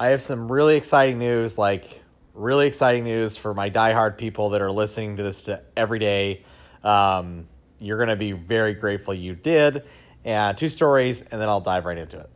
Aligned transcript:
I 0.00 0.08
have 0.12 0.22
some 0.22 0.50
really 0.50 0.76
exciting 0.78 1.18
news, 1.18 1.58
like 1.58 2.02
really 2.32 2.66
exciting 2.66 3.04
news 3.04 3.36
for 3.36 3.52
my 3.52 3.68
diehard 3.68 4.16
people 4.16 4.48
that 4.50 4.62
are 4.62 4.70
listening 4.72 5.18
to 5.18 5.22
this 5.22 5.42
to 5.42 5.62
every 5.76 5.98
day. 5.98 6.42
Um, 6.82 7.46
you're 7.78 7.98
going 7.98 8.08
to 8.08 8.16
be 8.16 8.32
very 8.32 8.72
grateful 8.72 9.12
you 9.12 9.34
did. 9.34 9.84
And 10.24 10.56
two 10.56 10.70
stories, 10.70 11.20
and 11.20 11.38
then 11.38 11.50
I'll 11.50 11.60
dive 11.60 11.84
right 11.84 11.98
into 11.98 12.16
it. 12.18 12.30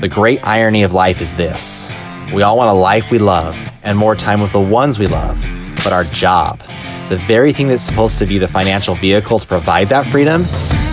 The 0.00 0.08
great 0.08 0.44
irony 0.44 0.82
of 0.82 0.92
life 0.92 1.20
is 1.20 1.36
this 1.36 1.88
we 2.34 2.42
all 2.42 2.56
want 2.56 2.70
a 2.70 2.72
life 2.72 3.12
we 3.12 3.20
love 3.20 3.56
and 3.84 3.96
more 3.96 4.16
time 4.16 4.40
with 4.40 4.50
the 4.50 4.60
ones 4.60 4.98
we 4.98 5.06
love, 5.06 5.40
but 5.76 5.92
our 5.92 6.02
job, 6.02 6.64
the 7.10 7.22
very 7.28 7.52
thing 7.52 7.68
that's 7.68 7.80
supposed 7.80 8.18
to 8.18 8.26
be 8.26 8.38
the 8.38 8.48
financial 8.48 8.96
vehicle 8.96 9.38
to 9.38 9.46
provide 9.46 9.88
that 9.90 10.04
freedom, 10.04 10.40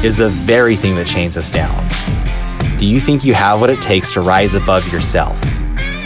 is 0.06 0.18
the 0.18 0.30
very 0.30 0.76
thing 0.76 0.94
that 0.98 1.08
chains 1.08 1.36
us 1.36 1.50
down. 1.50 1.90
Do 2.82 2.88
you 2.88 3.00
think 3.00 3.24
you 3.24 3.36
have 3.36 3.62
what 3.62 3.70
it 3.70 3.80
takes 3.80 4.12
to 4.16 4.22
rise 4.22 4.56
above 4.56 4.92
yourself? 4.92 5.40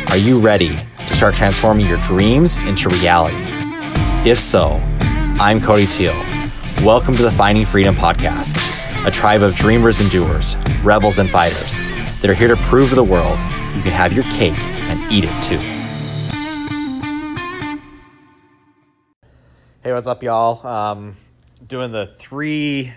Are 0.09 0.17
you 0.17 0.41
ready 0.41 0.77
to 1.07 1.13
start 1.13 1.33
transforming 1.33 1.85
your 1.85 2.01
dreams 2.01 2.57
into 2.57 2.89
reality? 2.89 3.37
If 4.29 4.41
so, 4.41 4.71
I'm 5.39 5.61
Cody 5.61 5.85
Thiel. 5.85 6.11
Welcome 6.83 7.15
to 7.15 7.23
the 7.23 7.31
Finding 7.31 7.65
Freedom 7.65 7.95
Podcast, 7.95 8.57
a 9.07 9.09
tribe 9.09 9.41
of 9.41 9.55
dreamers 9.55 10.01
and 10.01 10.11
doers, 10.11 10.57
rebels 10.83 11.17
and 11.17 11.29
fighters 11.29 11.79
that 12.19 12.25
are 12.25 12.33
here 12.33 12.49
to 12.49 12.57
prove 12.57 12.89
to 12.89 12.95
the 12.95 13.03
world 13.05 13.39
you 13.39 13.81
can 13.81 13.93
have 13.93 14.11
your 14.11 14.25
cake 14.25 14.59
and 14.59 15.09
eat 15.09 15.23
it 15.25 15.43
too. 15.43 15.59
Hey, 19.81 19.93
what's 19.93 20.07
up, 20.07 20.21
y'all? 20.21 20.67
Um, 20.67 21.15
doing 21.65 21.93
the 21.93 22.07
three 22.07 22.91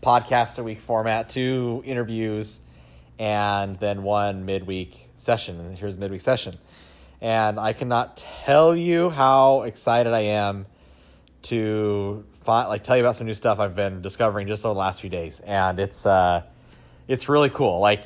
podcast 0.00 0.60
a 0.60 0.62
week 0.62 0.78
format, 0.78 1.28
two 1.28 1.82
interviews, 1.84 2.60
and 3.20 3.76
then 3.76 4.02
one 4.02 4.46
midweek 4.46 5.10
session. 5.14 5.60
And 5.60 5.78
here's 5.78 5.98
midweek 5.98 6.22
session. 6.22 6.56
And 7.20 7.60
I 7.60 7.74
cannot 7.74 8.16
tell 8.16 8.74
you 8.74 9.10
how 9.10 9.62
excited 9.62 10.14
I 10.14 10.20
am 10.20 10.64
to 11.42 12.24
find, 12.44 12.70
like 12.70 12.82
tell 12.82 12.96
you 12.96 13.02
about 13.02 13.16
some 13.16 13.26
new 13.26 13.34
stuff 13.34 13.60
I've 13.60 13.76
been 13.76 14.00
discovering 14.00 14.48
just 14.48 14.64
over 14.64 14.72
the 14.72 14.80
last 14.80 15.02
few 15.02 15.10
days. 15.10 15.40
And 15.40 15.78
it's 15.78 16.06
uh 16.06 16.44
it's 17.08 17.28
really 17.28 17.50
cool. 17.50 17.78
Like 17.78 18.04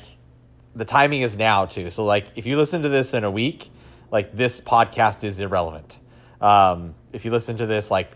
the 0.75 0.83
timing 0.83 1.21
is 1.21 1.37
now 1.37 1.65
too. 1.65 1.89
So 1.89 2.03
like 2.03 2.27
if 2.35 2.45
you 2.45 2.57
listen 2.57 2.81
to 2.81 2.89
this 2.89 3.13
in 3.13 3.23
a 3.23 3.31
week, 3.31 3.69
like 4.11 4.35
this 4.35 4.59
podcast 4.59 5.23
is 5.23 5.39
irrelevant. 5.39 5.97
Um, 6.41 6.93
if 7.13 7.23
you 7.23 7.31
listen 7.31 7.55
to 7.57 7.65
this 7.65 7.89
like 7.89 8.11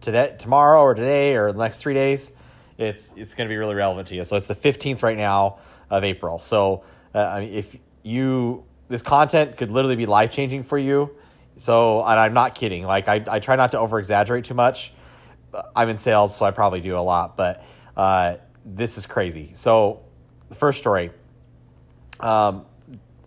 today, 0.00 0.36
tomorrow, 0.38 0.80
or 0.80 0.94
today, 0.94 1.34
or 1.34 1.50
the 1.50 1.58
next 1.58 1.78
three 1.78 1.94
days, 1.94 2.32
it's 2.78 3.12
it's 3.16 3.34
going 3.34 3.48
to 3.48 3.52
be 3.52 3.56
really 3.56 3.74
relevant 3.74 4.06
to 4.08 4.14
you. 4.14 4.22
So 4.22 4.36
it's 4.36 4.46
the 4.46 4.54
fifteenth 4.54 5.02
right 5.02 5.16
now 5.16 5.58
of 5.90 6.04
April. 6.04 6.38
So 6.38 6.84
uh, 7.14 7.18
I 7.18 7.40
mean, 7.40 7.54
if 7.54 7.76
you 8.02 8.64
this 8.88 9.02
content 9.02 9.56
could 9.56 9.70
literally 9.70 9.96
be 9.96 10.06
life 10.06 10.30
changing 10.30 10.62
for 10.62 10.78
you. 10.78 11.10
So 11.56 12.04
and 12.04 12.20
I'm 12.20 12.34
not 12.34 12.54
kidding. 12.54 12.84
Like 12.84 13.08
I 13.08 13.24
I 13.28 13.38
try 13.40 13.56
not 13.56 13.72
to 13.72 13.78
over 13.78 13.98
exaggerate 13.98 14.44
too 14.44 14.54
much. 14.54 14.92
I'm 15.74 15.88
in 15.88 15.96
sales, 15.96 16.36
so 16.36 16.44
I 16.44 16.50
probably 16.50 16.80
do 16.80 16.96
a 16.96 17.00
lot, 17.00 17.36
but 17.36 17.64
uh, 17.96 18.36
this 18.64 18.98
is 18.98 19.06
crazy. 19.06 19.50
So 19.54 20.02
the 20.48 20.54
first 20.54 20.78
story 20.78 21.10
um, 22.20 22.66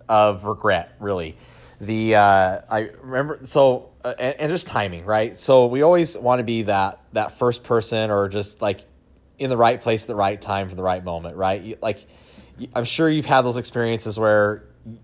of 0.08 0.44
regret, 0.44 0.96
really. 1.00 1.38
The 1.82 2.16
uh, 2.16 2.60
I 2.70 2.90
remember 3.02 3.40
so 3.44 3.90
uh, 4.04 4.14
and, 4.20 4.36
and 4.40 4.52
just 4.52 4.68
timing, 4.68 5.06
right? 5.06 5.36
So 5.38 5.66
we 5.66 5.82
always 5.82 6.18
want 6.18 6.40
to 6.40 6.44
be 6.44 6.64
that 6.64 7.00
that 7.14 7.38
first 7.38 7.64
person 7.64 8.12
or 8.12 8.28
just 8.28 8.62
like 8.62 8.86
in 9.40 9.50
the 9.50 9.58
right 9.58 9.82
place 9.82 10.04
at 10.04 10.08
the 10.08 10.16
right 10.16 10.40
time 10.40 10.70
for 10.70 10.76
the 10.76 10.84
right 10.84 11.04
moment, 11.04 11.38
right? 11.38 11.62
You, 11.62 11.78
like 11.82 12.06
I'm 12.76 12.86
sure 12.86 13.10
you've 13.10 13.26
had 13.26 13.42
those 13.42 13.58
experiences 13.58 14.20
where 14.20 14.64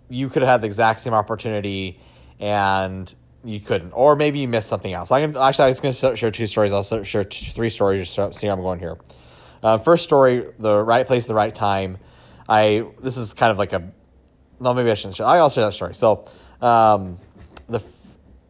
you 0.09 0.29
could 0.29 0.41
have 0.41 0.49
had 0.49 0.61
the 0.61 0.67
exact 0.67 0.99
same 0.99 1.13
opportunity 1.13 1.99
and 2.39 3.13
you 3.43 3.59
couldn't, 3.59 3.91
or 3.91 4.15
maybe 4.15 4.39
you 4.39 4.47
missed 4.47 4.67
something 4.67 4.91
else. 4.91 5.11
I'm 5.11 5.33
gonna, 5.33 5.45
actually 5.45 5.65
I 5.65 5.67
was 5.69 5.79
going 5.79 5.93
to 5.93 6.15
share 6.15 6.31
two 6.31 6.47
stories. 6.47 6.71
I'll 6.71 7.03
share 7.03 7.23
three 7.23 7.69
stories. 7.69 8.13
Just 8.13 8.39
see 8.39 8.47
how 8.47 8.53
I'm 8.53 8.61
going 8.61 8.79
here. 8.79 8.97
Uh, 9.61 9.77
first 9.77 10.03
story: 10.03 10.45
the 10.59 10.83
right 10.83 11.05
place, 11.05 11.25
the 11.25 11.33
right 11.33 11.53
time. 11.53 11.97
I 12.47 12.85
this 13.01 13.17
is 13.17 13.33
kind 13.33 13.51
of 13.51 13.57
like 13.57 13.73
a 13.73 13.91
no, 14.59 14.73
maybe 14.73 14.91
I 14.91 14.93
shouldn't 14.93 15.15
share. 15.15 15.25
I'll 15.25 15.49
share 15.49 15.65
that 15.65 15.73
story. 15.73 15.95
So, 15.95 16.25
um, 16.61 17.19
the 17.67 17.81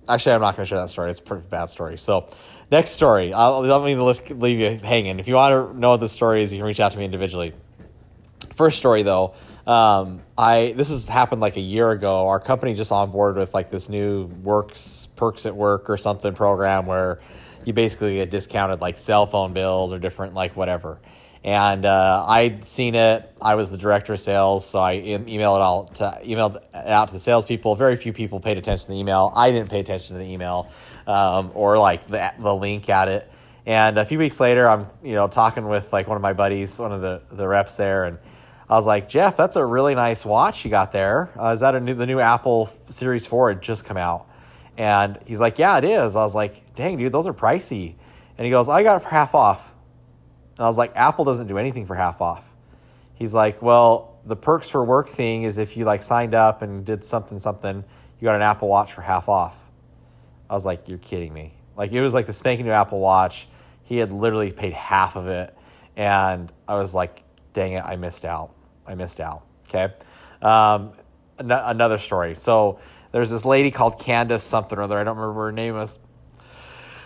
actually 0.08 0.34
I'm 0.34 0.42
not 0.42 0.56
going 0.56 0.66
to 0.66 0.70
share 0.70 0.80
that 0.80 0.90
story. 0.90 1.10
It's 1.10 1.20
a 1.20 1.24
pretty 1.24 1.46
bad 1.50 1.70
story. 1.70 1.98
So, 1.98 2.30
next 2.72 2.92
story. 2.92 3.34
I'll 3.34 3.62
let 3.62 3.84
me 3.84 3.96
leave 3.96 4.60
you 4.60 4.78
hanging. 4.78 5.20
If 5.20 5.28
you 5.28 5.36
want 5.36 5.72
to 5.74 5.80
know 5.80 5.92
what 5.92 6.00
the 6.00 6.10
story 6.10 6.44
is, 6.44 6.54
you 6.54 6.60
can 6.60 6.68
reach 6.68 6.80
out 6.80 6.92
to 6.92 6.98
me 6.98 7.06
individually. 7.06 7.54
First 8.56 8.78
story 8.78 9.04
though, 9.04 9.34
um, 9.68 10.22
I 10.38 10.74
this 10.78 10.90
has 10.90 11.08
happened 11.08 11.42
like 11.42 11.58
a 11.58 11.62
year 11.62 11.92
ago. 11.92 12.28
Our 12.28 12.40
company 12.40 12.74
just 12.74 12.92
on 12.92 13.12
board 13.12 13.36
with 13.36 13.54
like 13.54 13.70
this 13.70 13.90
new 13.90 14.26
works 14.44 15.10
perks 15.18 15.46
at 15.46 15.56
work 15.56 15.90
or 15.90 15.98
something 15.98 16.34
program 16.34 16.86
where 16.86 17.20
you 17.66 17.74
basically 17.74 18.16
get 18.16 18.32
discounted 18.32 18.80
like 18.80 18.98
cell 18.98 19.28
phone 19.28 19.54
bills 19.54 19.92
or 19.92 20.00
different 20.00 20.36
like 20.36 20.56
whatever. 20.56 21.00
And 21.44 21.86
uh, 21.86 22.26
I'd 22.28 22.66
seen 22.66 22.96
it. 22.96 23.32
I 23.40 23.56
was 23.56 23.70
the 23.70 23.78
director 23.78 24.14
of 24.14 24.20
sales, 24.20 24.68
so 24.68 24.80
I 24.80 24.98
emailed 24.98 25.58
it 25.58 25.62
all 25.62 25.86
to 25.96 26.20
emailed 26.24 26.64
out 26.74 27.10
to 27.10 27.14
the 27.14 27.20
salespeople. 27.20 27.76
Very 27.76 27.98
few 27.98 28.14
people 28.14 28.40
paid 28.40 28.58
attention 28.58 28.86
to 28.86 28.92
the 28.94 29.00
email. 29.00 29.32
I 29.36 29.52
didn't 29.52 29.70
pay 29.70 29.82
attention 29.82 30.16
to 30.16 30.20
the 30.24 30.32
email 30.32 30.72
um, 31.06 31.52
or 31.54 31.78
like 31.78 32.08
the 32.08 32.34
the 32.40 32.56
link 32.56 32.90
at 32.90 33.10
it. 33.10 33.30
And 33.66 33.98
a 33.98 34.06
few 34.06 34.18
weeks 34.18 34.40
later, 34.40 34.70
I'm 34.70 34.88
you 35.04 35.14
know 35.14 35.28
talking 35.28 35.68
with 35.68 35.92
like 35.92 36.08
one 36.08 36.16
of 36.16 36.22
my 36.22 36.34
buddies, 36.34 36.80
one 36.80 36.94
of 36.94 37.02
the 37.02 37.22
the 37.32 37.48
reps 37.48 37.76
there, 37.76 38.06
and 38.06 38.18
I 38.70 38.76
was 38.76 38.86
like, 38.86 39.08
Jeff, 39.08 39.38
that's 39.38 39.56
a 39.56 39.66
really 39.66 39.94
nice 39.94 40.26
watch 40.26 40.66
you 40.66 40.72
got 40.72 40.92
there. 40.92 41.30
Uh, 41.40 41.50
is 41.54 41.60
that 41.60 41.76
a 41.76 41.80
new, 41.80 41.94
the 41.94 42.08
new 42.08 42.20
Apple 42.20 42.70
Series 42.88 43.26
4 43.26 43.50
had 43.50 43.62
just 43.62 43.86
come 43.86 43.98
out? 43.98 44.28
And 44.78 45.20
he's 45.26 45.40
like, 45.40 45.60
yeah, 45.60 45.78
it 45.78 45.84
is. 45.84 46.16
I 46.16 46.24
was 46.24 46.36
like, 46.36 46.76
dang, 46.76 46.98
dude, 46.98 47.12
those 47.12 47.28
are 47.28 47.34
pricey. 47.34 47.96
And 48.38 48.46
he 48.46 48.52
goes, 48.52 48.68
I 48.68 48.84
got 48.84 48.98
it 48.98 49.04
for 49.04 49.10
half 49.10 49.36
off. 49.36 49.72
And 50.58 50.66
I 50.66 50.68
was 50.68 50.78
like, 50.78 50.94
Apple 50.96 51.26
doesn't 51.26 51.48
do 51.48 51.58
anything 51.58 51.86
for 51.86 51.96
half 51.96 52.22
off. 52.22 52.44
He's 53.14 53.34
like, 53.34 53.62
well, 53.62 54.18
the 54.26 54.36
perks 54.36 54.70
for 54.70 54.84
work 54.84 55.10
thing 55.10 55.44
is 55.44 55.58
if 55.58 55.78
you 55.78 55.86
like 55.86 56.02
signed 56.04 56.34
up 56.34 56.62
and 56.62 56.84
did 56.84 57.06
something, 57.06 57.40
something, 57.40 57.84
you 58.20 58.26
got 58.26 58.36
an 58.36 58.42
Apple 58.42 58.68
Watch 58.68 58.94
for 58.94 59.02
half 59.02 59.30
off. 59.30 59.58
I 60.50 60.56
was 60.56 60.66
like, 60.66 60.88
you're 60.88 60.98
kidding 60.98 61.34
me. 61.34 61.54
Like 61.78 61.92
it 61.92 62.02
was 62.02 62.14
like 62.14 62.26
the 62.26 62.34
spanking 62.34 62.66
new 62.66 62.72
Apple 62.72 63.00
Watch. 63.00 63.48
He 63.84 63.98
had 63.98 64.12
literally 64.12 64.52
paid 64.52 64.74
half 64.74 65.16
of 65.16 65.28
it. 65.28 65.56
And 65.96 66.52
I 66.68 66.76
was 66.76 66.96
like, 66.96 67.24
dang 67.56 67.72
it, 67.72 67.84
I 67.84 67.96
missed 67.96 68.26
out. 68.26 68.54
I 68.86 68.94
missed 68.94 69.20
out. 69.20 69.44
Okay. 69.68 69.92
Um, 70.44 70.92
an- 71.40 71.52
another 71.52 71.98
story. 71.98 72.36
So 72.36 72.80
there's 73.12 73.32
this 73.32 73.46
lady 73.46 73.72
called 73.72 73.98
Candace 73.98 74.44
something 74.44 74.78
or 74.78 74.84
other. 74.84 75.00
I 75.00 75.04
don't 75.04 75.18
remember 75.18 75.46
her 75.46 75.52
name 75.52 75.74
was. 75.74 75.98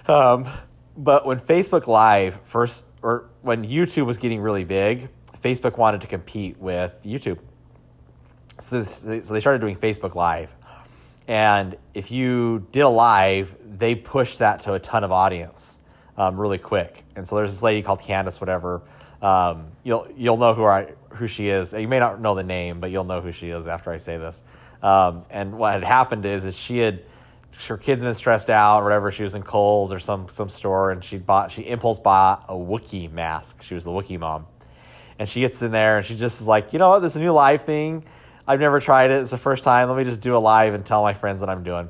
Um, 0.08 0.50
but 0.98 1.26
when 1.26 1.40
Facebook 1.40 1.88
Live 1.88 2.40
first, 2.44 2.84
or 3.02 3.30
when 3.42 3.66
YouTube 3.66 4.06
was 4.06 4.18
getting 4.18 4.42
really 4.42 4.66
big, 4.66 5.08
Facebook 5.42 5.78
wanted 5.78 6.02
to 6.02 6.08
compete 6.08 6.58
with 6.58 6.98
YouTube. 7.06 7.40
So, 8.60 8.80
this, 8.80 8.96
so 8.98 9.34
they 9.34 9.40
started 9.40 9.62
doing 9.62 9.78
Facebook 9.78 10.16
Live. 10.16 10.50
And 11.28 11.78
if 11.94 12.12
you 12.12 12.68
did 12.72 12.82
a 12.82 12.90
live, 12.90 13.56
they 13.64 13.94
pushed 13.94 14.40
that 14.40 14.62
to 14.62 14.74
a 14.74 14.80
ton 14.80 15.04
of 15.04 15.12
audience 15.12 15.80
um, 16.18 16.40
really 16.40 16.58
quick. 16.58 17.04
And 17.16 17.26
so 17.26 17.36
there's 17.36 17.52
this 17.52 17.64
lady 17.64 17.84
called 17.84 18.02
Candace, 18.02 18.42
whatever. 18.42 18.82
Um, 19.22 19.68
you'll 19.84 20.08
you'll 20.16 20.38
know 20.38 20.54
who 20.54 20.66
I 20.66 20.94
who 21.12 21.28
she 21.28 21.50
is. 21.50 21.74
You 21.74 21.88
may 21.88 22.00
not 22.00 22.22
know 22.22 22.36
the 22.36 22.44
name, 22.44 22.80
but 22.80 22.92
you'll 22.92 23.04
know 23.04 23.22
who 23.22 23.32
she 23.32 23.50
is 23.50 23.68
after 23.68 23.92
I 23.92 23.98
say 23.98 24.18
this. 24.18 24.44
Um, 24.82 25.26
and 25.30 25.58
what 25.58 25.74
had 25.74 25.84
happened 25.84 26.26
is, 26.26 26.46
is 26.46 26.58
she 26.58 26.78
had 26.78 27.02
her 27.68 27.78
kids 27.78 28.04
been 28.04 28.14
stressed 28.14 28.50
out 28.50 28.80
or 28.80 28.84
whatever. 28.84 29.12
She 29.12 29.24
was 29.24 29.36
in 29.36 29.44
Kohl's 29.44 29.92
or 29.92 30.00
some 30.00 30.30
some 30.30 30.50
store, 30.50 30.92
and 30.92 31.04
she 31.04 31.18
bought 31.18 31.52
she 31.52 31.64
impulse 31.64 32.00
bought 32.00 32.46
a 32.48 32.54
Wookiee 32.54 33.12
mask. 33.12 33.64
She 33.64 33.76
was 33.76 33.84
the 33.84 33.92
Wookiee 33.92 34.20
mom, 34.20 34.48
and 35.18 35.28
she 35.28 35.42
gets 35.42 35.62
in 35.62 35.72
there 35.72 35.98
and 35.98 36.06
she 36.06 36.16
just 36.16 36.40
is 36.40 36.48
like, 36.48 36.72
you 36.72 36.80
know 36.80 36.90
what, 36.90 37.00
this 37.00 37.16
new 37.16 37.32
live 37.32 37.64
thing. 37.64 38.06
I've 38.48 38.60
never 38.60 38.80
tried 38.80 39.12
it. 39.12 39.22
It's 39.22 39.32
the 39.32 39.38
first 39.38 39.64
time. 39.64 39.90
Let 39.90 39.98
me 39.98 40.06
just 40.06 40.22
do 40.22 40.36
a 40.36 40.40
live 40.40 40.74
and 40.74 40.86
tell 40.86 41.04
my 41.04 41.14
friends 41.14 41.42
what 41.42 41.50
I'm 41.50 41.64
doing. 41.64 41.90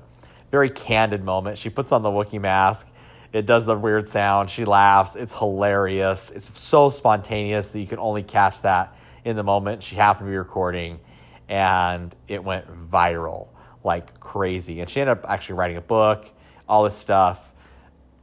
Very 0.52 0.70
candid 0.70 1.24
moment. 1.24 1.58
She 1.58 1.70
puts 1.70 1.92
on 1.92 2.02
the 2.02 2.10
Wookiee 2.10 2.42
mask. 2.42 2.90
It 3.32 3.46
does 3.46 3.66
the 3.66 3.78
weird 3.78 4.08
sound. 4.08 4.50
She 4.50 4.66
laughs. 4.66 5.16
It's 5.16 5.34
hilarious. 5.34 6.32
It's 6.32 6.60
so 6.60 6.90
spontaneous 6.90 7.72
that 7.72 7.80
you 7.80 7.88
can 7.88 8.00
only 8.00 8.24
catch 8.24 8.64
that 8.64 8.96
in 9.24 9.36
the 9.36 9.44
moment. 9.44 9.84
She 9.84 9.96
happened 9.96 10.28
to 10.28 10.32
be 10.32 10.38
recording, 10.38 11.00
and 11.48 12.16
it 12.28 12.44
went 12.44 12.90
viral 12.90 13.50
like 13.84 14.20
crazy. 14.20 14.82
And 14.82 14.90
she 14.90 15.00
ended 15.00 15.18
up 15.18 15.26
actually 15.30 15.56
writing 15.56 15.78
a 15.78 15.82
book, 15.82 16.30
all 16.68 16.84
this 16.84 16.96
stuff. 16.96 17.40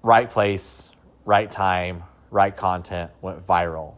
Right 0.02 0.28
place, 0.28 0.90
right 1.24 1.50
time, 1.50 2.02
right 2.30 2.54
content 2.54 3.10
went 3.20 3.46
viral. 3.46 3.94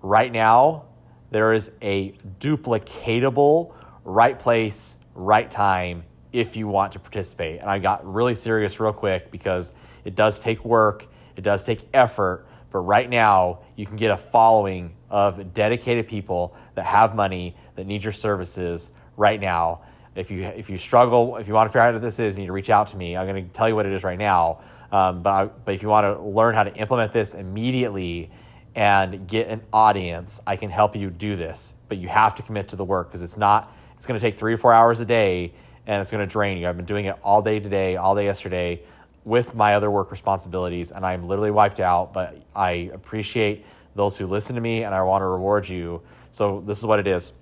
Right 0.00 0.32
now, 0.32 0.84
there 1.30 1.52
is 1.52 1.70
a 1.80 2.12
duplicatable 2.40 3.74
right 4.04 4.38
place, 4.38 4.96
right 5.14 5.50
time 5.50 6.04
if 6.32 6.56
you 6.56 6.68
want 6.68 6.92
to 6.92 6.98
participate. 6.98 7.60
And 7.60 7.68
I 7.68 7.78
got 7.78 8.06
really 8.10 8.34
serious 8.34 8.80
real 8.80 8.92
quick 8.92 9.30
because 9.30 9.72
it 10.04 10.14
does 10.14 10.40
take 10.40 10.64
work, 10.64 11.06
it 11.36 11.42
does 11.42 11.64
take 11.64 11.86
effort, 11.92 12.46
But 12.72 12.78
right 12.78 13.08
now, 13.08 13.60
you 13.76 13.84
can 13.84 13.96
get 13.96 14.10
a 14.10 14.16
following 14.16 14.94
of 15.10 15.52
dedicated 15.52 16.08
people 16.08 16.56
that 16.74 16.86
have 16.86 17.14
money 17.14 17.54
that 17.76 17.86
need 17.86 18.02
your 18.02 18.14
services 18.14 18.90
right 19.16 19.38
now. 19.38 19.82
If 20.14 20.30
you 20.30 20.42
if 20.44 20.70
you 20.70 20.78
struggle, 20.78 21.36
if 21.36 21.48
you 21.48 21.54
want 21.54 21.68
to 21.68 21.70
figure 21.70 21.82
out 21.82 21.92
what 21.92 22.02
this 22.02 22.18
is, 22.18 22.36
you 22.36 22.42
need 22.42 22.46
to 22.46 22.52
reach 22.52 22.70
out 22.70 22.88
to 22.88 22.96
me. 22.96 23.16
I'm 23.16 23.26
going 23.26 23.44
to 23.44 23.52
tell 23.52 23.68
you 23.68 23.76
what 23.76 23.86
it 23.86 23.92
is 23.92 24.04
right 24.04 24.18
now. 24.18 24.60
Um, 24.90 25.22
but 25.22 25.30
I, 25.30 25.44
but 25.46 25.74
if 25.74 25.82
you 25.82 25.88
want 25.88 26.04
to 26.04 26.22
learn 26.22 26.54
how 26.54 26.64
to 26.64 26.74
implement 26.74 27.12
this 27.12 27.34
immediately 27.34 28.30
and 28.74 29.26
get 29.28 29.48
an 29.48 29.62
audience, 29.72 30.40
I 30.46 30.56
can 30.56 30.70
help 30.70 30.96
you 30.96 31.10
do 31.10 31.36
this. 31.36 31.74
But 31.88 31.98
you 31.98 32.08
have 32.08 32.34
to 32.36 32.42
commit 32.42 32.68
to 32.68 32.76
the 32.76 32.84
work 32.84 33.08
because 33.08 33.22
it's 33.22 33.36
not. 33.36 33.74
It's 33.94 34.06
going 34.06 34.18
to 34.18 34.26
take 34.26 34.34
three 34.34 34.54
or 34.54 34.58
four 34.58 34.72
hours 34.72 35.00
a 35.00 35.04
day, 35.04 35.52
and 35.86 36.00
it's 36.00 36.10
going 36.10 36.26
to 36.26 36.30
drain 36.30 36.58
you. 36.58 36.68
I've 36.68 36.76
been 36.76 36.86
doing 36.86 37.06
it 37.06 37.16
all 37.22 37.42
day 37.42 37.60
today, 37.60 37.96
all 37.96 38.14
day 38.14 38.24
yesterday, 38.24 38.82
with 39.24 39.54
my 39.54 39.74
other 39.74 39.90
work 39.90 40.10
responsibilities, 40.10 40.90
and 40.92 41.04
I'm 41.04 41.28
literally 41.28 41.50
wiped 41.50 41.80
out. 41.80 42.12
But 42.12 42.36
I 42.54 42.90
appreciate 42.92 43.64
those 43.94 44.16
who 44.16 44.26
listen 44.26 44.54
to 44.56 44.60
me, 44.60 44.84
and 44.84 44.94
I 44.94 45.02
want 45.02 45.22
to 45.22 45.26
reward 45.26 45.68
you. 45.68 46.02
So 46.30 46.62
this 46.66 46.78
is 46.78 46.86
what 46.86 46.98
it 46.98 47.06
is. 47.06 47.32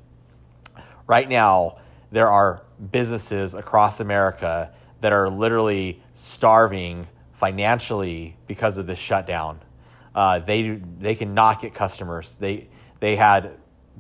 Right 1.07 1.29
now, 1.29 1.79
there 2.11 2.29
are 2.29 2.63
businesses 2.91 3.55
across 3.55 4.01
America 4.01 4.73
that 5.01 5.13
are 5.13 5.31
literally 5.31 6.03
starving 6.15 7.07
financially 7.35 8.37
because 8.47 8.79
of 8.79 8.87
this 8.87 8.99
shutdown. 8.99 9.61
Uh, 10.15 10.41
they 10.41 10.81
they 10.99 11.15
cannot 11.15 11.61
get 11.61 11.73
customers. 11.73 12.37
They 12.37 12.69
they 12.99 13.17
had 13.17 13.53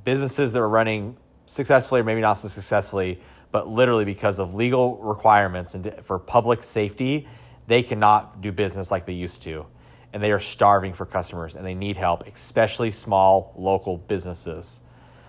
businesses 0.05 0.53
that 0.53 0.61
were 0.61 0.69
running 0.69 1.17
successfully 1.47 2.01
or 2.01 2.05
maybe 2.05 2.21
not 2.21 2.35
so 2.35 2.49
successfully, 2.49 3.21
but 3.52 3.69
literally 3.69 4.05
because 4.05 4.38
of 4.38 4.55
legal 4.55 4.97
requirements 4.99 5.75
and 5.75 5.93
for 6.05 6.19
public 6.19 6.62
safety, 6.62 7.29
they 7.67 7.82
cannot 7.82 8.41
do 8.41 8.52
business 8.52 8.91
like 8.91 9.06
they 9.06 9.12
used 9.12 9.43
to. 9.43 9.67
And 10.12 10.23
they 10.23 10.32
are 10.32 10.41
starving 10.41 10.93
for 10.93 11.06
customers 11.06 11.55
and 11.55 11.64
they 11.64 11.75
need 11.75 11.97
help, 11.97 12.26
especially 12.26 12.91
small 12.91 13.52
local 13.56 13.97
businesses. 13.97 14.82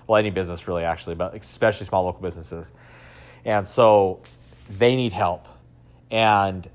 Well, 0.07 0.17
any 0.17 0.31
business 0.31 0.67
really, 0.67 0.83
actually, 0.83 1.15
but 1.15 1.35
especially 1.35 1.85
small 1.85 2.03
local 2.03 2.21
businesses. 2.21 2.73
And 3.45 3.67
so 3.67 4.21
they 4.69 4.95
need 4.95 5.13
help 5.13 5.47
and 6.09 6.67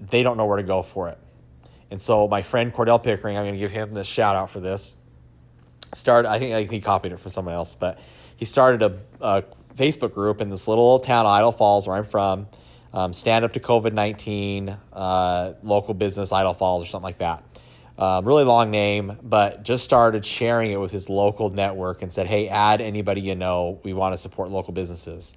they 0.00 0.22
don't 0.22 0.36
know 0.36 0.46
where 0.46 0.56
to 0.56 0.62
go 0.62 0.82
for 0.82 1.08
it. 1.08 1.18
And 1.90 2.00
so 2.00 2.28
my 2.28 2.42
friend 2.42 2.72
Cordell 2.72 3.02
Pickering, 3.02 3.36
I'm 3.36 3.44
going 3.44 3.54
to 3.54 3.60
give 3.60 3.70
him 3.70 3.92
the 3.92 4.04
shout 4.04 4.36
out 4.36 4.50
for 4.50 4.60
this. 4.60 4.94
Started, 5.92 6.28
I 6.28 6.38
think 6.38 6.54
I 6.54 6.58
think 6.60 6.70
he 6.70 6.80
copied 6.80 7.12
it 7.12 7.18
from 7.18 7.30
someone 7.30 7.54
else, 7.54 7.74
but 7.74 8.00
he 8.36 8.44
started 8.44 8.82
a, 8.82 8.98
a 9.20 9.44
Facebook 9.76 10.14
group 10.14 10.40
in 10.40 10.50
this 10.50 10.68
little 10.68 10.98
town, 10.98 11.26
Idaho 11.26 11.50
Falls, 11.50 11.86
where 11.86 11.96
I'm 11.96 12.04
from. 12.04 12.48
Um, 12.92 13.12
stand 13.12 13.44
up 13.44 13.52
to 13.52 13.60
COVID 13.60 13.92
19, 13.92 14.76
uh, 14.92 15.52
local 15.62 15.94
business, 15.94 16.32
Idaho 16.32 16.54
Falls, 16.54 16.84
or 16.84 16.86
something 16.86 17.04
like 17.04 17.18
that. 17.18 17.44
Um, 17.96 18.24
really 18.24 18.44
long 18.44 18.70
name, 18.70 19.18
but 19.22 19.62
just 19.62 19.84
started 19.84 20.24
sharing 20.24 20.70
it 20.70 20.80
with 20.80 20.90
his 20.90 21.10
local 21.10 21.50
network 21.50 22.00
and 22.00 22.10
said, 22.10 22.26
hey, 22.26 22.48
add 22.48 22.80
anybody 22.80 23.20
you 23.20 23.34
know. 23.34 23.78
We 23.82 23.92
want 23.92 24.14
to 24.14 24.18
support 24.18 24.50
local 24.50 24.72
businesses. 24.72 25.36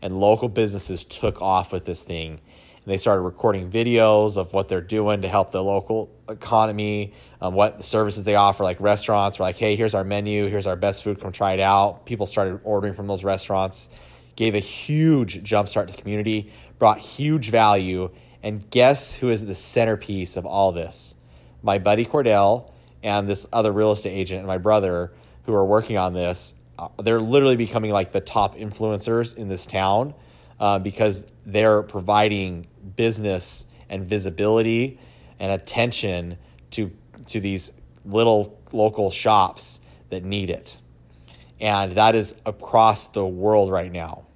And 0.00 0.18
local 0.18 0.48
businesses 0.48 1.02
took 1.02 1.42
off 1.42 1.72
with 1.72 1.86
this 1.86 2.02
thing 2.02 2.40
and 2.84 2.92
they 2.92 2.98
started 2.98 3.22
recording 3.22 3.70
videos 3.70 4.36
of 4.36 4.52
what 4.52 4.68
they're 4.68 4.82
doing 4.82 5.22
to 5.22 5.28
help 5.28 5.52
the 5.52 5.64
local 5.64 6.10
economy, 6.28 7.14
um, 7.40 7.54
what 7.54 7.82
services 7.82 8.24
they 8.24 8.34
offer. 8.34 8.62
Like 8.62 8.78
restaurants 8.78 9.38
were 9.38 9.46
like, 9.46 9.56
hey, 9.56 9.74
here's 9.74 9.94
our 9.94 10.04
menu, 10.04 10.48
here's 10.48 10.66
our 10.66 10.76
best 10.76 11.02
food, 11.02 11.18
come 11.18 11.32
try 11.32 11.54
it 11.54 11.60
out. 11.60 12.04
People 12.04 12.26
started 12.26 12.60
ordering 12.62 12.92
from 12.92 13.06
those 13.06 13.24
restaurants, 13.24 13.88
gave 14.36 14.54
a 14.54 14.58
huge 14.58 15.42
jumpstart 15.42 15.86
to 15.86 15.94
the 15.94 16.00
community, 16.00 16.52
brought 16.78 16.98
huge 16.98 17.48
value. 17.50 18.10
And 18.42 18.68
guess 18.68 19.14
who 19.14 19.30
is 19.30 19.46
the 19.46 19.54
centerpiece 19.54 20.36
of 20.36 20.44
all 20.44 20.70
this? 20.70 21.14
My 21.62 21.78
buddy 21.78 22.04
Cordell 22.04 22.70
and 23.02 23.26
this 23.26 23.46
other 23.50 23.72
real 23.72 23.92
estate 23.92 24.10
agent 24.10 24.40
and 24.40 24.46
my 24.46 24.58
brother 24.58 25.10
who 25.46 25.54
are 25.54 25.64
working 25.64 25.96
on 25.96 26.12
this. 26.12 26.54
Uh, 26.78 26.88
they're 27.02 27.20
literally 27.20 27.56
becoming 27.56 27.92
like 27.92 28.12
the 28.12 28.20
top 28.20 28.56
influencers 28.56 29.34
in 29.34 29.48
this 29.48 29.64
town 29.64 30.12
uh, 30.60 30.78
because 30.78 31.26
they're 31.46 31.82
providing 31.82 32.66
business 32.96 33.66
and 33.88 34.04
visibility 34.06 34.98
and 35.38 35.52
attention 35.52 36.38
to 36.72 36.90
to 37.26 37.40
these 37.40 37.72
little 38.04 38.60
local 38.72 39.10
shops 39.10 39.80
that 40.10 40.24
need 40.24 40.50
it. 40.50 40.78
And 41.60 41.92
that 41.92 42.14
is 42.14 42.34
across 42.44 43.08
the 43.08 43.26
world 43.26 43.70
right 43.70 43.90
now. 43.90 44.26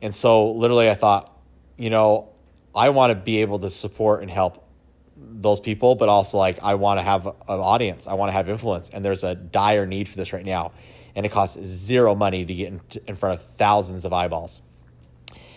And 0.00 0.14
so 0.14 0.52
literally 0.52 0.88
I 0.90 0.94
thought, 0.94 1.36
you 1.76 1.90
know, 1.90 2.30
I 2.74 2.90
want 2.90 3.10
to 3.10 3.14
be 3.14 3.40
able 3.40 3.58
to 3.60 3.70
support 3.70 4.22
and 4.22 4.30
help 4.30 4.68
those 5.16 5.60
people, 5.60 5.94
but 5.94 6.08
also 6.08 6.38
like 6.38 6.58
I 6.62 6.74
want 6.74 6.98
to 6.98 7.02
have 7.02 7.26
an 7.26 7.34
audience. 7.48 8.06
I 8.06 8.14
want 8.14 8.28
to 8.28 8.32
have 8.32 8.48
influence. 8.48 8.90
And 8.90 9.04
there's 9.04 9.24
a 9.24 9.34
dire 9.34 9.86
need 9.86 10.08
for 10.08 10.16
this 10.16 10.32
right 10.32 10.44
now. 10.44 10.72
And 11.16 11.24
it 11.24 11.32
costs 11.32 11.62
zero 11.64 12.14
money 12.14 12.44
to 12.44 12.54
get 12.54 12.68
in, 12.68 12.80
in 13.06 13.16
front 13.16 13.40
of 13.40 13.46
thousands 13.46 14.04
of 14.04 14.12
eyeballs. 14.12 14.62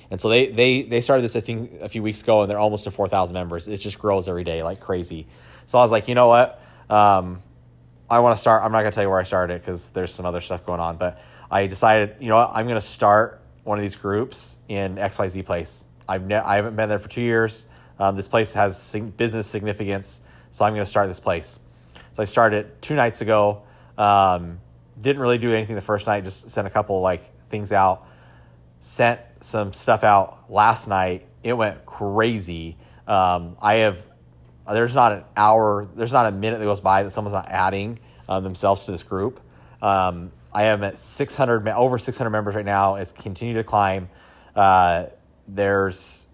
And 0.09 0.21
so 0.21 0.29
they 0.29 0.47
they 0.47 0.83
they 0.83 1.01
started 1.01 1.23
this 1.23 1.35
I 1.35 1.41
think 1.41 1.71
a 1.81 1.89
few 1.89 2.01
weeks 2.01 2.21
ago, 2.21 2.41
and 2.41 2.49
they're 2.49 2.59
almost 2.59 2.85
to 2.85 2.91
four 2.91 3.07
thousand 3.07 3.33
members. 3.33 3.67
It 3.67 3.77
just 3.77 3.99
grows 3.99 4.27
every 4.27 4.43
day 4.43 4.63
like 4.63 4.79
crazy. 4.79 5.27
So 5.65 5.77
I 5.77 5.81
was 5.81 5.91
like, 5.91 6.07
you 6.07 6.15
know 6.15 6.27
what, 6.27 6.61
um, 6.89 7.41
I 8.09 8.19
want 8.19 8.35
to 8.35 8.41
start. 8.41 8.63
I'm 8.63 8.71
not 8.71 8.79
gonna 8.79 8.91
tell 8.91 9.03
you 9.03 9.09
where 9.09 9.19
I 9.19 9.23
started 9.23 9.59
because 9.59 9.89
there's 9.89 10.13
some 10.13 10.25
other 10.25 10.39
stuff 10.39 10.65
going 10.65 10.79
on, 10.79 10.97
but 10.97 11.21
I 11.51 11.67
decided, 11.67 12.15
you 12.19 12.29
know 12.29 12.37
what, 12.37 12.51
I'm 12.53 12.67
gonna 12.67 12.79
start 12.79 13.41
one 13.63 13.77
of 13.77 13.81
these 13.81 13.97
groups 13.97 14.57
in 14.69 14.95
XYZ 14.95 15.45
place. 15.45 15.83
I've 16.07 16.25
ne- 16.25 16.35
I 16.35 16.55
haven't 16.55 16.77
been 16.77 16.87
there 16.87 16.99
for 16.99 17.09
two 17.09 17.21
years. 17.21 17.67
Um, 17.99 18.15
this 18.15 18.29
place 18.29 18.53
has 18.53 18.81
sig- 18.81 19.17
business 19.17 19.45
significance, 19.45 20.21
so 20.51 20.63
I'm 20.63 20.73
gonna 20.73 20.85
start 20.85 21.09
this 21.09 21.19
place. 21.19 21.59
So 22.13 22.21
I 22.21 22.25
started 22.25 22.81
two 22.81 22.95
nights 22.95 23.21
ago. 23.21 23.63
Um, 23.97 24.59
didn't 25.01 25.21
really 25.21 25.37
do 25.37 25.51
anything 25.51 25.75
the 25.75 25.81
first 25.81 26.07
night. 26.07 26.23
Just 26.23 26.49
sent 26.49 26.65
a 26.65 26.69
couple 26.69 27.01
like 27.01 27.21
things 27.49 27.73
out 27.73 28.07
sent 28.79 29.19
some 29.41 29.73
stuff 29.73 30.03
out 30.03 30.51
last 30.51 30.87
night. 30.87 31.25
It 31.43 31.53
went 31.53 31.85
crazy. 31.85 32.77
Um, 33.07 33.57
I 33.61 33.75
have 33.75 34.03
there's 34.73 34.95
not 34.95 35.13
an 35.13 35.23
hour, 35.35 35.87
there's 35.95 36.11
not 36.11 36.25
a 36.25 36.31
minute 36.31 36.59
that 36.59 36.65
goes 36.65 36.81
by 36.81 37.03
that 37.03 37.11
someone's 37.11 37.33
not 37.33 37.47
adding 37.49 37.99
um, 38.27 38.43
themselves 38.43 38.85
to 38.85 38.91
this 38.91 39.03
group. 39.03 39.39
Um, 39.81 40.31
I 40.53 40.65
am 40.65 40.83
at 40.83 40.97
600, 40.97 41.67
over 41.69 41.97
600 41.97 42.29
members 42.29 42.55
right 42.55 42.65
now. 42.65 42.95
It's 42.95 43.11
continued 43.11 43.55
to 43.55 43.63
climb. 43.63 44.09
Uh, 44.55 45.05
there's, 45.47 46.27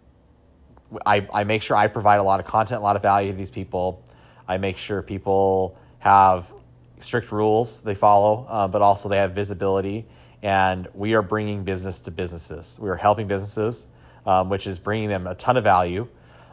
I, 1.05 1.27
I 1.33 1.43
make 1.43 1.61
sure 1.61 1.77
I 1.77 1.87
provide 1.87 2.19
a 2.19 2.23
lot 2.23 2.39
of 2.39 2.45
content, 2.45 2.79
a 2.79 2.83
lot 2.83 2.95
of 2.95 3.01
value 3.01 3.31
to 3.31 3.37
these 3.37 3.51
people. 3.51 4.03
I 4.47 4.57
make 4.57 4.77
sure 4.77 5.01
people 5.01 5.77
have 5.99 6.51
strict 6.99 7.31
rules 7.31 7.81
they 7.81 7.95
follow, 7.95 8.45
uh, 8.49 8.67
but 8.67 8.81
also 8.81 9.09
they 9.09 9.17
have 9.17 9.33
visibility 9.33 10.07
and 10.43 10.87
we 10.93 11.15
are 11.15 11.21
bringing 11.21 11.63
business 11.63 12.01
to 12.01 12.11
businesses. 12.11 12.77
We 12.79 12.89
are 12.89 12.95
helping 12.95 13.27
businesses, 13.27 13.87
um, 14.25 14.49
which 14.49 14.67
is 14.67 14.77
bringing 14.77 15.09
them 15.09 15.25
a 15.25 15.33
ton 15.33 15.57
of 15.57 15.63
value. 15.63 16.07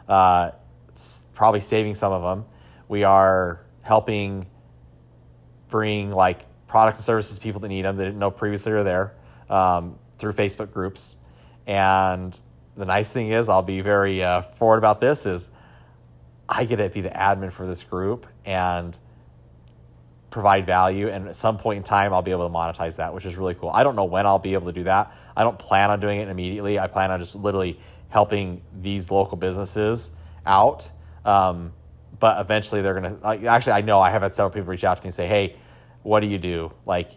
Uh, 0.07 0.51
probably 1.33 1.59
saving 1.59 1.95
some 1.95 2.11
of 2.11 2.23
them. 2.23 2.45
We 2.87 3.03
are 3.03 3.65
helping 3.81 4.45
bring 5.69 6.11
like 6.11 6.45
products 6.67 6.99
and 6.99 7.05
services 7.05 7.37
to 7.37 7.43
people 7.43 7.61
that 7.61 7.69
need 7.69 7.83
them 7.83 7.97
that 7.97 8.05
didn't 8.05 8.19
know 8.19 8.31
previously 8.31 8.71
were 8.71 8.83
there 8.83 9.13
um, 9.49 9.97
through 10.17 10.33
Facebook 10.33 10.71
groups. 10.71 11.15
And 11.67 12.37
the 12.75 12.85
nice 12.85 13.11
thing 13.11 13.31
is, 13.31 13.49
I'll 13.49 13.61
be 13.61 13.81
very 13.81 14.23
uh, 14.23 14.41
forward 14.41 14.77
about 14.77 15.01
this 15.01 15.25
is 15.25 15.51
I 16.47 16.65
get 16.65 16.77
to 16.77 16.89
be 16.89 17.01
the 17.01 17.09
admin 17.09 17.51
for 17.51 17.65
this 17.67 17.83
group 17.83 18.25
and 18.45 18.97
provide 20.31 20.65
value 20.65 21.09
and 21.09 21.27
at 21.27 21.35
some 21.35 21.57
point 21.57 21.77
in 21.77 21.83
time 21.83 22.13
I'll 22.13 22.21
be 22.21 22.31
able 22.31 22.47
to 22.47 22.53
monetize 22.53 22.95
that 22.95 23.13
which 23.13 23.25
is 23.25 23.37
really 23.37 23.53
cool. 23.53 23.69
I 23.69 23.83
don't 23.83 23.97
know 23.97 24.05
when 24.05 24.25
I'll 24.25 24.39
be 24.39 24.53
able 24.53 24.67
to 24.67 24.73
do 24.73 24.85
that. 24.85 25.13
I 25.35 25.43
don't 25.43 25.59
plan 25.59 25.91
on 25.91 25.99
doing 25.99 26.21
it 26.21 26.29
immediately. 26.29 26.79
I 26.79 26.87
plan 26.87 27.11
on 27.11 27.19
just 27.19 27.35
literally 27.35 27.79
helping 28.09 28.61
these 28.81 29.11
local 29.11 29.37
businesses 29.37 30.13
out. 30.45 30.89
Um, 31.25 31.73
but 32.19 32.39
eventually 32.39 32.81
they're 32.81 32.99
going 32.99 33.19
to 33.19 33.47
actually 33.47 33.73
I 33.73 33.81
know 33.81 33.99
I 33.99 34.09
have 34.09 34.21
had 34.21 34.33
several 34.33 34.51
people 34.51 34.69
reach 34.69 34.85
out 34.85 34.97
to 34.97 35.03
me 35.03 35.07
and 35.07 35.13
say, 35.13 35.27
"Hey, 35.27 35.57
what 36.03 36.21
do 36.21 36.27
you 36.27 36.37
do? 36.37 36.71
Like 36.85 37.11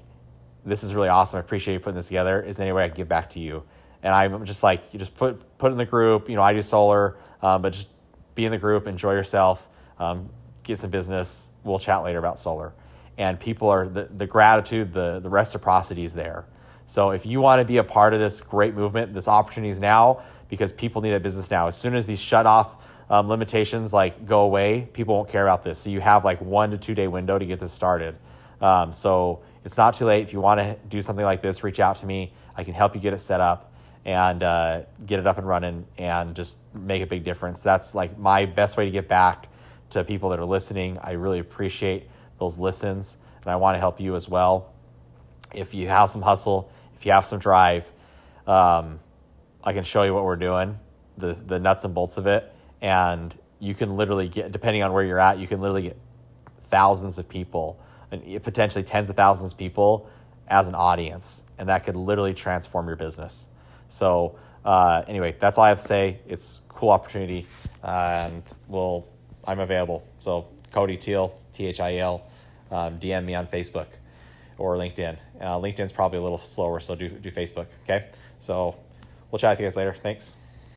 this 0.65 0.83
is 0.83 0.95
really 0.95 1.09
awesome. 1.09 1.37
I 1.37 1.41
appreciate 1.41 1.75
you 1.75 1.81
putting 1.81 1.97
this 1.97 2.09
together. 2.09 2.43
Is 2.43 2.57
there 2.57 2.67
any 2.67 2.73
way 2.73 2.85
I 2.85 2.89
can 2.89 2.97
give 2.97 3.09
back 3.09 3.31
to 3.31 3.41
you?" 3.41 3.63
And 4.03 4.13
I'm 4.13 4.45
just 4.45 4.63
like, 4.63 4.83
you 4.93 4.99
just 4.99 5.15
put 5.15 5.57
put 5.59 5.73
in 5.73 5.79
the 5.79 5.87
group. 5.87 6.29
You 6.29 6.37
know, 6.37 6.43
I 6.43 6.53
do 6.53 6.63
solar, 6.63 7.17
um, 7.43 7.63
but 7.63 7.75
just 7.75 7.89
be 8.35 8.45
in 8.45 8.51
the 8.51 8.59
group, 8.59 8.87
enjoy 8.87 9.13
yourself, 9.13 9.69
um, 9.99 10.29
get 10.63 10.79
some 10.79 10.91
business. 10.91 11.49
We'll 11.63 11.79
chat 11.79 12.03
later 12.03 12.19
about 12.19 12.39
solar 12.39 12.73
and 13.19 13.39
people 13.39 13.69
are 13.69 13.89
the, 13.89 14.05
the 14.05 14.27
gratitude, 14.27 14.93
the, 14.93 15.21
the 15.21 15.31
reciprocity 15.31 16.05
is 16.05 16.15
there. 16.15 16.45
So 16.87 17.11
if 17.11 17.25
you 17.25 17.41
want 17.41 17.61
to 17.61 17.65
be 17.65 17.79
a 17.79 17.85
part 17.85 18.13
of 18.13 18.21
this 18.21 18.41
great 18.41 18.75
movement, 18.75 19.13
this 19.13 19.29
opportunity 19.29 19.71
is 19.71 19.81
now 19.81 20.23
because 20.49 20.73
people 20.73 21.01
need 21.01 21.15
a 21.15 21.21
business 21.21 21.51
now. 21.51 21.67
As 21.67 21.77
soon 21.77 21.95
as 21.95 22.07
these 22.07 22.21
shut 22.21 22.47
off 22.47 22.87
um, 23.09 23.29
limitations 23.29 23.93
like 23.93 24.27
go 24.27 24.41
away, 24.41 24.89
people 24.93 25.15
won't 25.15 25.29
care 25.29 25.43
about 25.43 25.65
this. 25.65 25.79
So 25.79 25.91
you 25.91 26.01
have 26.01 26.25
like 26.25 26.41
one 26.41 26.71
to 26.71 26.79
two 26.79 26.95
day 26.95 27.09
window 27.09 27.39
to 27.39 27.47
get 27.47 27.61
this 27.61 27.73
started. 27.73 28.17
Um, 28.61 28.93
so 28.93 29.43
it's 29.65 29.77
not 29.77 29.95
too 29.95 30.05
late. 30.05 30.23
If 30.23 30.33
you 30.33 30.41
want 30.41 30.61
to 30.61 30.77
do 30.89 31.01
something 31.01 31.25
like 31.25 31.43
this, 31.43 31.65
reach 31.65 31.81
out 31.81 31.97
to 31.97 32.07
me. 32.07 32.33
I 32.57 32.65
can 32.65 32.75
help 32.75 32.95
you 32.95 33.01
get 33.01 33.15
it 33.15 33.19
set 33.19 33.41
up 33.41 33.73
and 34.05 34.43
uh, 34.43 34.83
get 35.07 35.19
it 35.19 35.27
up 35.27 35.39
and 35.39 35.47
running 35.47 35.87
and 35.97 36.37
just 36.37 36.59
make 36.75 37.03
a 37.03 37.07
big 37.07 37.25
difference. 37.25 37.63
That's 37.63 37.95
like 37.95 38.19
my 38.19 38.45
best 38.45 38.77
way 38.77 38.85
to 38.85 38.91
give 38.91 39.09
back 39.09 39.49
to 39.91 40.05
people 40.05 40.29
that 40.31 40.39
are 40.39 40.45
listening. 40.45 40.99
I 41.03 41.13
really 41.13 41.39
appreciate 41.39 42.09
those 42.39 42.59
listens, 42.59 43.19
and 43.43 43.51
I 43.51 43.57
want 43.57 43.75
to 43.75 43.79
help 43.79 44.01
you 44.01 44.15
as 44.15 44.29
well. 44.29 44.73
If 45.53 45.75
you 45.75 45.89
have 45.89 46.11
some 46.11 46.23
hustle, 46.23 46.71
if 46.97 47.07
you 47.07 47.13
have 47.13 47.25
some 47.25 47.39
drive, 47.39 47.91
um, 48.47 49.01
I 49.63 49.73
can 49.73 49.85
show 49.85 50.03
you 50.03 50.15
what 50.15 50.25
we're 50.25 50.37
doing, 50.37 50.79
the 51.17 51.33
the 51.33 51.59
nuts 51.59 51.85
and 51.85 51.95
bolts 51.95 52.17
of 52.17 52.27
it, 52.27 52.53
and 52.81 53.37
you 53.61 53.75
can 53.75 53.97
literally 53.97 54.29
get, 54.29 54.53
depending 54.53 54.83
on 54.83 54.93
where 54.93 55.05
you're 55.05 55.19
at, 55.19 55.39
you 55.39 55.47
can 55.47 55.61
literally 55.61 55.83
get 55.83 55.97
thousands 56.71 57.19
of 57.19 57.29
people 57.29 57.81
and 58.11 58.43
potentially 58.43 58.85
tens 58.85 59.09
of 59.09 59.17
thousands 59.17 59.53
of 59.53 59.59
people 59.59 60.11
as 60.49 60.69
an 60.69 60.75
audience, 60.75 61.45
and 61.59 61.69
that 61.69 61.85
could 61.85 61.97
literally 61.97 62.35
transform 62.35 62.87
your 62.87 62.97
business. 62.97 63.49
So 63.89 64.39
uh, 64.65 65.03
anyway, 65.07 65.37
that's 65.39 65.59
all 65.59 65.65
I 65.65 65.69
have 65.69 65.81
to 65.81 65.87
say. 65.87 66.21
It's 66.27 66.61
cool 66.69 66.91
opportunity, 66.91 67.47
and 67.83 68.43
we'll 68.69 69.07
I'm 69.47 69.61
available. 69.61 70.07
So 70.19 70.49
Cody 70.75 70.97
Thiel, 70.97 71.33
T 71.53 71.67
H 71.67 71.79
I 71.79 71.99
L, 71.99 72.25
um, 72.73 72.99
DM 72.99 73.25
me 73.25 73.37
on 73.37 73.47
Facebook 73.47 73.99
or 74.59 74.75
LinkedIn. 74.75 75.17
Uh, 75.41 75.59
LinkedIn's 75.61 75.93
probably 75.93 76.19
a 76.19 76.23
little 76.23 76.39
slower, 76.39 76.81
so 76.81 76.97
do 76.97 77.09
do 77.09 77.31
Facebook. 77.31 77.69
Okay, 77.85 78.09
so 78.39 78.75
we'll 79.31 79.39
chat 79.39 79.53
with 79.53 79.61
you 79.61 79.67
guys 79.67 79.77
later. 79.77 79.95
Thanks. 79.95 80.37